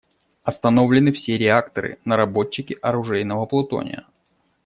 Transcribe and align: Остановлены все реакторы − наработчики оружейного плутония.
Остановлены 0.41 1.11
все 1.11 1.37
реакторы 1.37 1.93
− 1.93 1.97
наработчики 2.05 2.75
оружейного 2.81 3.45
плутония. 3.45 4.07